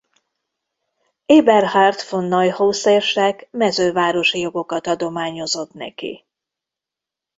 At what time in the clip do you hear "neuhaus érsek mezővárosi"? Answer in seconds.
2.27-4.39